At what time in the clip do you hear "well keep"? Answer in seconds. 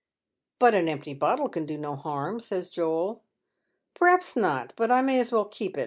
5.31-5.77